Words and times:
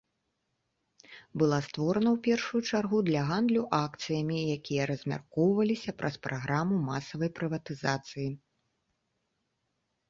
Была 1.41 1.59
створана 1.67 2.09
ў 2.15 2.21
першую 2.27 2.61
чаргу 2.71 3.01
для 3.09 3.21
гандлю 3.33 3.63
акцыямі, 3.83 4.39
якія 4.57 4.89
размяркоўваліся 4.93 5.91
праз 6.01 6.15
праграму 6.25 6.75
масавай 6.91 7.29
прыватызацыі. 7.43 8.27